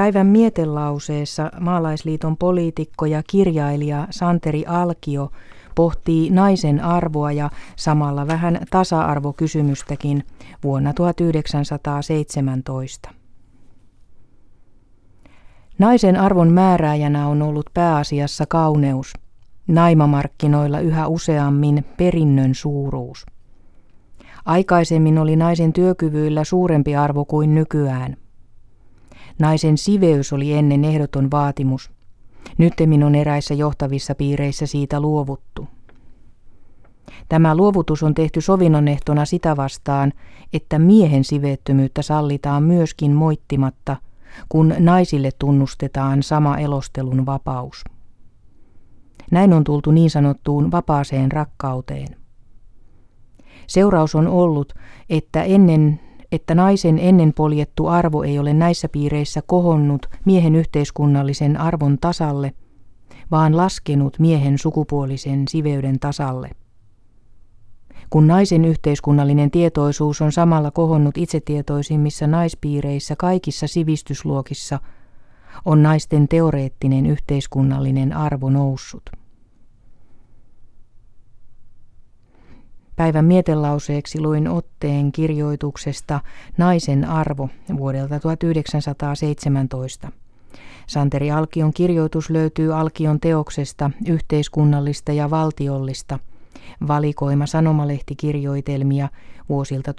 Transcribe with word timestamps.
Päivän 0.00 0.26
mietelauseessa 0.26 1.50
maalaisliiton 1.60 2.36
poliitikko 2.36 3.06
ja 3.06 3.22
kirjailija 3.30 4.06
Santeri 4.10 4.64
Alkio 4.66 5.30
pohtii 5.74 6.30
naisen 6.30 6.84
arvoa 6.84 7.32
ja 7.32 7.50
samalla 7.76 8.26
vähän 8.26 8.60
tasa-arvokysymystäkin 8.70 10.24
vuonna 10.64 10.92
1917. 10.92 13.10
Naisen 15.78 16.16
arvon 16.16 16.52
määrääjänä 16.52 17.26
on 17.26 17.42
ollut 17.42 17.70
pääasiassa 17.74 18.46
kauneus, 18.46 19.12
naimamarkkinoilla 19.66 20.80
yhä 20.80 21.08
useammin 21.08 21.84
perinnön 21.96 22.54
suuruus. 22.54 23.26
Aikaisemmin 24.44 25.18
oli 25.18 25.36
naisen 25.36 25.72
työkyvyillä 25.72 26.44
suurempi 26.44 26.96
arvo 26.96 27.24
kuin 27.24 27.54
nykyään. 27.54 28.16
Naisen 29.40 29.78
siveys 29.78 30.32
oli 30.32 30.52
ennen 30.52 30.84
ehdoton 30.84 31.30
vaatimus. 31.30 31.90
Nyttemmin 32.58 33.04
on 33.04 33.14
eräissä 33.14 33.54
johtavissa 33.54 34.14
piireissä 34.14 34.66
siitä 34.66 35.00
luovuttu. 35.00 35.68
Tämä 37.28 37.56
luovutus 37.56 38.02
on 38.02 38.14
tehty 38.14 38.40
sovinnon 38.40 38.88
ehtona 38.88 39.24
sitä 39.24 39.56
vastaan, 39.56 40.12
että 40.52 40.78
miehen 40.78 41.24
siveettömyyttä 41.24 42.02
sallitaan 42.02 42.62
myöskin 42.62 43.12
moittimatta, 43.12 43.96
kun 44.48 44.74
naisille 44.78 45.30
tunnustetaan 45.38 46.22
sama 46.22 46.58
elostelun 46.58 47.26
vapaus. 47.26 47.84
Näin 49.30 49.52
on 49.52 49.64
tultu 49.64 49.90
niin 49.90 50.10
sanottuun 50.10 50.70
vapaaseen 50.70 51.32
rakkauteen. 51.32 52.16
Seuraus 53.66 54.14
on 54.14 54.28
ollut, 54.28 54.74
että 55.10 55.42
ennen 55.42 56.00
että 56.32 56.54
naisen 56.54 56.98
ennen 56.98 57.32
poljettu 57.32 57.86
arvo 57.86 58.22
ei 58.22 58.38
ole 58.38 58.54
näissä 58.54 58.88
piireissä 58.88 59.42
kohonnut 59.46 60.06
miehen 60.24 60.56
yhteiskunnallisen 60.56 61.56
arvon 61.56 61.98
tasalle, 62.00 62.52
vaan 63.30 63.56
laskenut 63.56 64.18
miehen 64.18 64.58
sukupuolisen 64.58 65.48
siveyden 65.48 65.98
tasalle. 65.98 66.50
Kun 68.10 68.26
naisen 68.26 68.64
yhteiskunnallinen 68.64 69.50
tietoisuus 69.50 70.22
on 70.22 70.32
samalla 70.32 70.70
kohonnut 70.70 71.18
itsetietoisimmissa 71.18 72.26
naispiireissä 72.26 73.16
kaikissa 73.16 73.66
sivistysluokissa, 73.66 74.80
on 75.64 75.82
naisten 75.82 76.28
teoreettinen 76.28 77.06
yhteiskunnallinen 77.06 78.12
arvo 78.12 78.50
noussut. 78.50 79.19
Päivän 83.00 83.24
mietelauseeksi 83.24 84.20
luin 84.20 84.48
otteen 84.48 85.12
kirjoituksesta 85.12 86.20
Naisen 86.58 87.04
arvo 87.04 87.48
vuodelta 87.76 88.20
1917. 88.20 90.12
Santeri 90.86 91.30
Alkion 91.30 91.72
kirjoitus 91.72 92.30
löytyy 92.30 92.74
Alkion 92.74 93.20
teoksesta 93.20 93.90
Yhteiskunnallista 94.08 95.12
ja 95.12 95.30
valtiollista, 95.30 96.18
valikoima 96.88 97.46
sanomalehtikirjoitelmia 97.46 99.08
vuosilta 99.48 99.94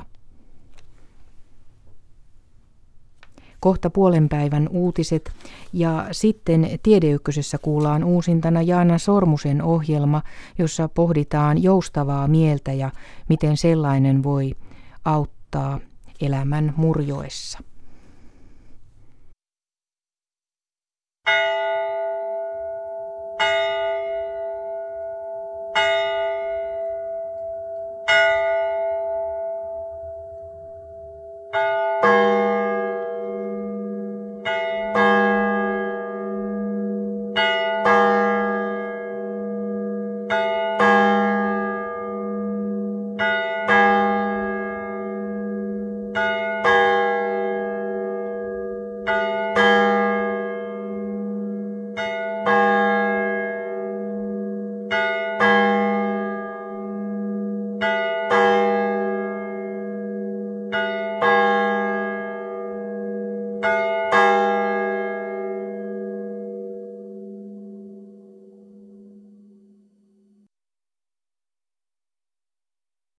1906-1918. 0.00 0.17
Kohta 3.60 3.90
puolen 3.90 4.28
päivän 4.28 4.68
uutiset 4.68 5.32
ja 5.72 6.08
sitten 6.12 6.68
Tiedeykkösessä 6.82 7.58
kuullaan 7.58 8.04
uusintana 8.04 8.62
Jaana 8.62 8.98
Sormusen 8.98 9.62
ohjelma, 9.62 10.22
jossa 10.58 10.88
pohditaan 10.88 11.62
joustavaa 11.62 12.28
mieltä 12.28 12.72
ja 12.72 12.90
miten 13.28 13.56
sellainen 13.56 14.22
voi 14.22 14.54
auttaa 15.04 15.80
elämän 16.20 16.74
murjoessa. 16.76 17.58